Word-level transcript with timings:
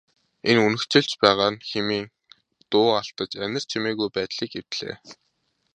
Энэ 0.49 0.61
үнэгчилж 0.67 1.11
байгааг 1.21 1.51
нь 1.53 1.65
хэмээн 1.69 2.05
дуу 2.71 2.87
алдаж 2.99 3.31
анир 3.45 3.63
чимээгүй 3.69 4.09
байдлыг 4.15 4.51
эвдлээ. 4.59 4.95